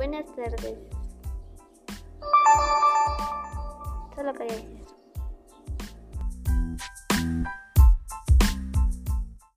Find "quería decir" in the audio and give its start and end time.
4.32-4.99